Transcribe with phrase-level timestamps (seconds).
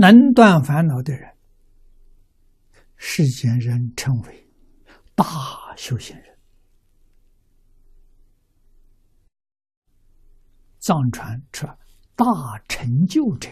[0.00, 1.36] 能断烦恼的人，
[2.96, 4.48] 世间人称为
[5.14, 6.38] 大修行人。
[10.78, 11.68] 藏传说
[12.16, 12.24] 大
[12.66, 13.50] 成就者，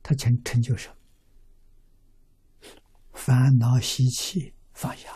[0.00, 0.96] 他成成就什么？
[3.14, 5.10] 烦恼习气放下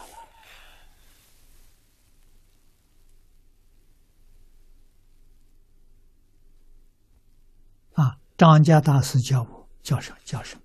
[8.44, 8.62] 当。
[8.62, 10.18] 家大师教我叫什么？
[10.22, 10.62] 叫什么？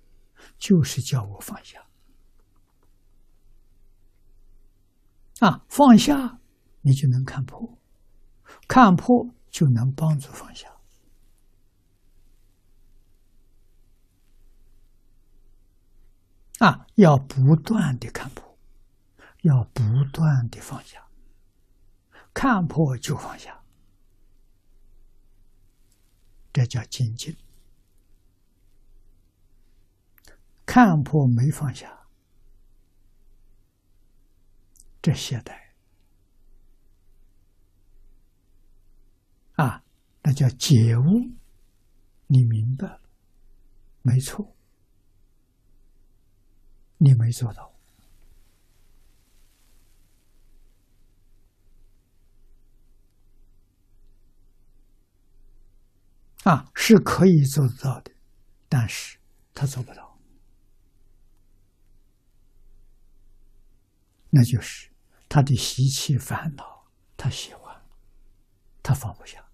[0.58, 1.82] 就是叫我放下。
[5.38, 6.38] 啊，放下。
[6.82, 7.78] 你就能看破，
[8.66, 10.70] 看破就能帮助放下。
[16.58, 18.58] 啊，要不断的看破，
[19.42, 21.06] 要不断的放下，
[22.32, 23.62] 看破就放下，
[26.52, 27.36] 这叫精进。
[30.72, 32.06] 看破没放下，
[35.02, 35.52] 这懈怠。
[39.56, 39.82] 啊，
[40.22, 41.28] 那叫解悟，
[42.28, 43.00] 你明白了，
[44.02, 44.54] 没错，
[46.98, 47.74] 你没做到，
[56.44, 58.12] 啊，是可以做得到的，
[58.68, 59.18] 但是
[59.52, 60.09] 他做不到，
[64.30, 64.90] 那就是
[65.28, 66.86] 他的习气烦恼，
[67.16, 67.82] 他喜欢，
[68.82, 69.44] 他放不下。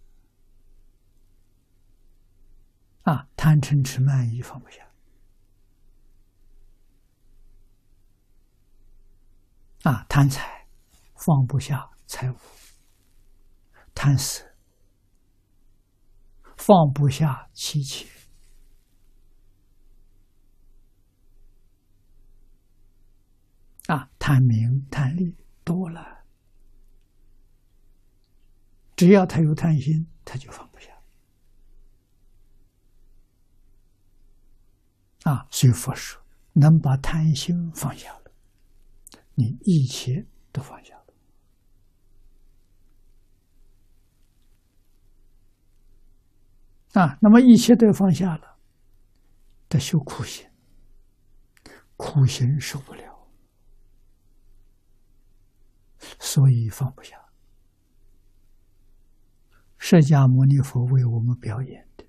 [3.02, 4.84] 啊，贪嗔痴慢疑放不下，
[9.84, 10.66] 啊，贪财
[11.14, 12.36] 放不下财物，
[13.94, 14.56] 贪死
[16.56, 18.08] 放不下妻妾，
[23.86, 26.24] 啊，贪名贪利多了，
[28.96, 30.90] 只要他有贪心，他就放不下。
[35.30, 36.20] 啊，所以佛说，
[36.54, 38.32] 能把贪心放下了，
[39.36, 41.04] 你一切都放下了。
[47.00, 48.58] 啊，那么一切都放下了，
[49.68, 50.50] 得修苦行，
[51.96, 53.05] 苦行受不了，
[56.36, 57.16] 所以放不下。
[59.78, 62.04] 释迦牟尼佛为我们表演的，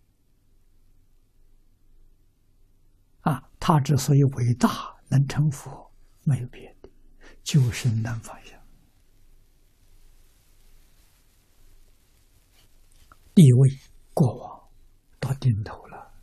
[3.22, 3.50] 啊。
[3.58, 5.94] 他之所以伟大，能成佛，
[6.26, 6.90] 没有别的，
[7.42, 8.62] 就是能放下。
[13.34, 13.70] 地位、
[14.14, 14.70] 过往
[15.22, 16.14] 到尽头了，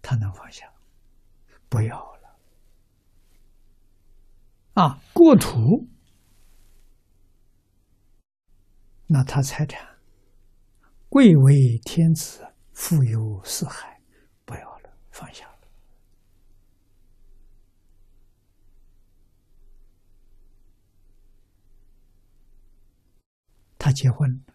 [0.00, 0.72] 他能放下，
[1.68, 2.38] 不要了。
[4.74, 5.88] 啊，过土，
[9.08, 9.98] 那他财产，
[11.08, 14.00] 贵为天子，富有四海。
[14.44, 15.58] 不要了放下了，
[23.76, 24.54] 他结婚了，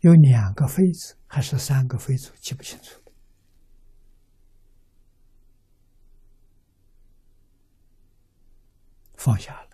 [0.00, 3.12] 有两个妃子还是三个妃子，记不清楚了。
[9.16, 9.69] 放下了，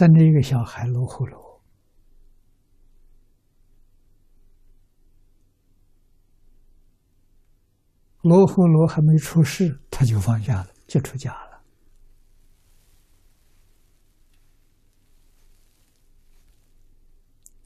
[0.00, 1.62] 生了一个小孩，罗睺罗。
[8.22, 11.62] 罗睺罗还没出世，他就放下了，就出家了。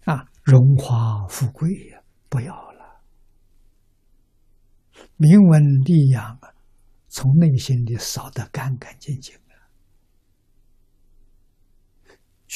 [0.06, 3.00] 啊，荣华富贵呀，不要了；
[5.16, 6.52] 名闻利养啊，
[7.06, 9.54] 从内心里扫得干干净净啊，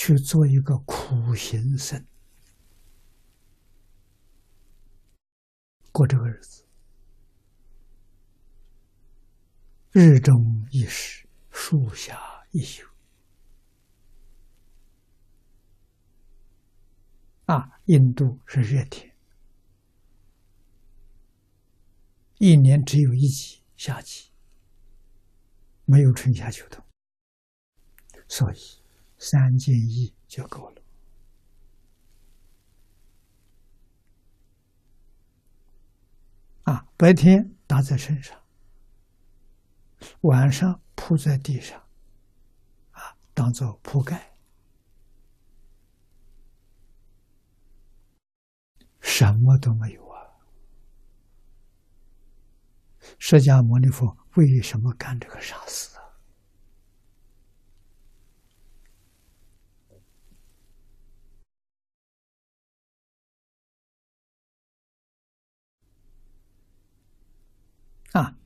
[0.00, 2.06] 去做一个苦行僧，
[5.90, 6.64] 过这个日子。
[9.90, 12.86] 日中一时，树下一宿。
[17.46, 19.12] 啊，印度是热天，
[22.36, 24.30] 一年只有一季夏季，
[25.86, 26.80] 没有春夏秋冬，
[28.28, 28.58] 所以
[29.18, 30.82] 三件衣就够了。
[36.64, 38.38] 啊白天搭在身上
[40.22, 41.82] 晚上铺在地上
[42.92, 44.34] 啊当做铺盖。
[49.00, 50.22] 什么都没有啊。
[53.18, 55.97] 释迦牟尼佛为什么干这个傻事？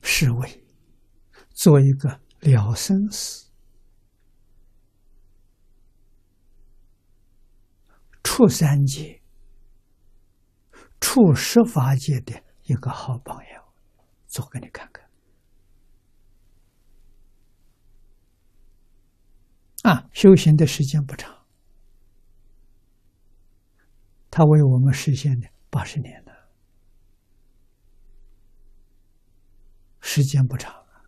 [0.03, 0.63] 是为
[1.49, 3.49] 做一个了生死、
[8.21, 9.19] 出三界。
[10.99, 13.73] 出十法界的一个好朋友，
[14.25, 15.05] 做给你看看。
[19.83, 21.45] 啊，修行的时间不长，
[24.31, 26.31] 他为我们实现的八十年了，
[30.15, 31.01] 时间不长啊，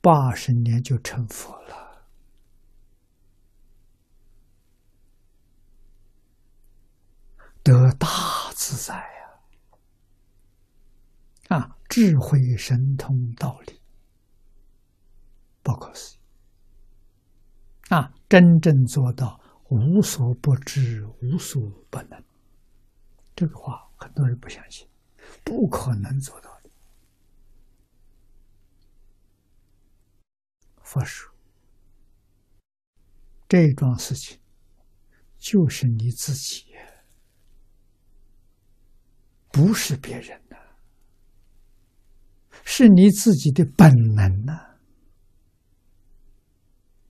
[0.00, 2.06] 八十年就成佛了，
[7.64, 8.06] 得大。
[8.54, 9.18] 自在呀！
[11.56, 13.80] 啊，智慧神通道理，
[15.62, 16.18] 不可思议！
[17.90, 21.60] 啊，真正做到无所不知、无所
[21.90, 22.24] 不能，
[23.34, 24.88] 这个话很多人不相信，
[25.44, 26.55] 不可能做到
[30.86, 31.34] 佛说，
[33.48, 34.38] 这桩事情
[35.36, 36.64] 就是你自己。
[39.50, 40.56] 不是别人的，
[42.62, 44.76] 是你自己的本能呐！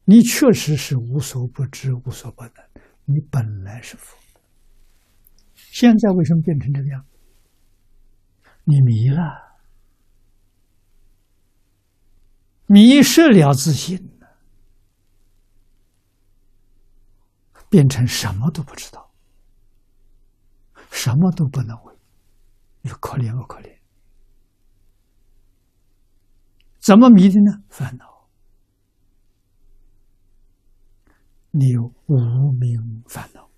[0.05, 2.55] 你确实是无所不知、无所不能，
[3.05, 4.17] 你本来是佛。
[5.55, 7.05] 现在为什么变成这个样？
[8.63, 9.46] 你迷了，
[12.67, 14.19] 迷失了自信，
[17.69, 19.11] 变成什么都不知道，
[20.91, 21.95] 什么都不能为。
[22.83, 23.79] 你可怜，不可怜？
[26.79, 27.63] 怎么迷的呢？
[27.69, 28.29] 烦恼，
[31.51, 33.49] 你有无名烦恼。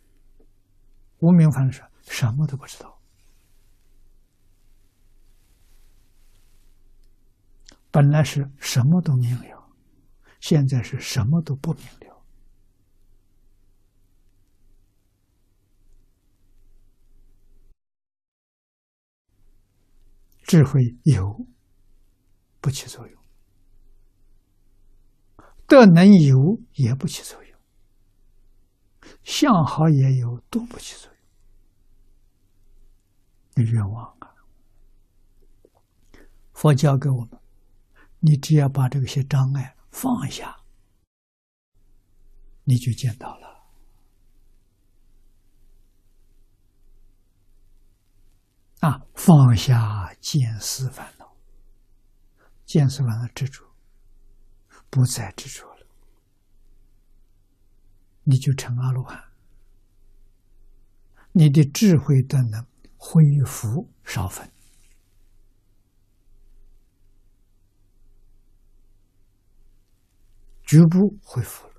[1.19, 2.98] 无名烦恼是什么都不知道，
[7.99, 9.69] 本来是什么都明了，
[10.39, 12.25] 现在是什么都不明了。
[20.45, 21.45] 智慧有
[22.61, 23.21] 不起作用，
[25.67, 27.59] 德能有也不起作用，
[29.25, 31.11] 相好也有都不起作
[33.56, 33.67] 用。
[33.67, 34.33] 冤枉啊！
[36.53, 37.41] 佛教给我们，
[38.20, 40.61] 你只要把这些障碍放下，
[42.65, 43.49] 你就见到了。
[48.81, 51.37] 啊，放下见思烦恼，
[52.65, 53.65] 见思烦恼执着，
[54.88, 55.87] 不再执着了，
[58.23, 59.32] 你就成阿罗汉，
[61.32, 62.64] 你的智慧都能
[62.97, 64.53] 恢复少分，
[70.69, 71.75] 局部恢复了。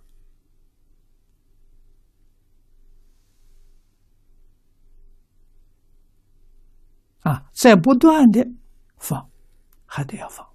[7.20, 8.44] 啊，在不断的
[8.98, 9.30] 放，
[9.86, 10.50] 还得要放。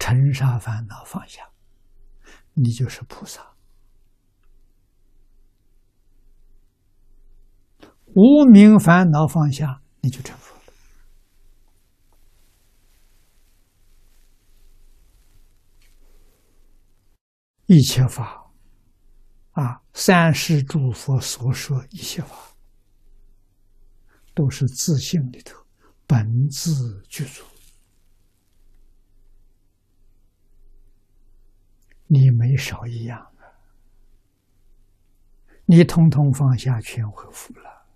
[0.00, 1.48] 尘沙烦恼放下，
[2.54, 3.54] 你就是菩萨；
[8.16, 10.60] 无名烦恼放下，你就成佛了。
[17.72, 18.50] 一切法，
[19.52, 22.36] 啊，三世诸佛所说一切法。
[24.34, 25.54] 都是自信里头
[26.04, 27.44] 本自具足，
[32.08, 33.46] 你没少一样啊！
[35.64, 37.86] 你通通放下，全恢复了，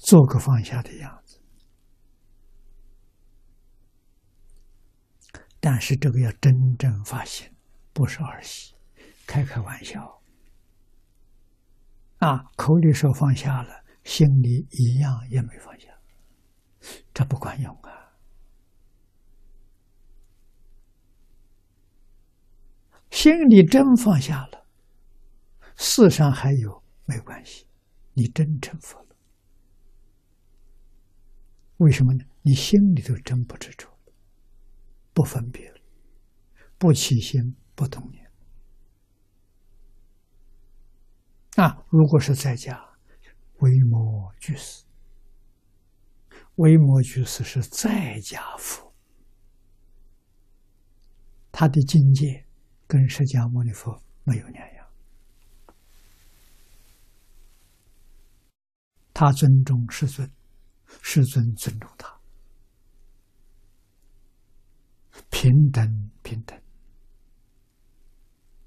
[0.00, 1.40] 做个放下的样子。
[5.60, 7.54] 但是这个要真正发现，
[7.96, 8.74] 不是儿戏，
[9.26, 10.20] 开开玩笑
[12.18, 12.44] 啊！
[12.54, 13.86] 口里说放下了。
[14.04, 15.88] 心里一样也没放下，
[17.14, 18.12] 这不管用啊！
[23.10, 24.66] 心里真放下了，
[25.74, 27.66] 世上还有没关系，
[28.12, 29.16] 你真成佛了。
[31.78, 32.24] 为什么呢？
[32.42, 33.88] 你心里头真不执着，
[35.12, 35.80] 不分别了，
[36.78, 38.28] 不起心，不动念
[41.56, 42.82] 啊，如果是在家，
[43.58, 44.84] 维摩居士，
[46.56, 48.92] 维摩居士是在家佛，
[51.52, 52.46] 他的境界
[52.86, 54.86] 跟释迦牟尼佛没有两样。
[59.14, 60.30] 他尊重世尊，
[61.00, 62.20] 世尊尊重他，
[65.30, 66.65] 平等平等。